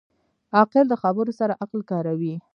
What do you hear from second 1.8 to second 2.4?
کاروي.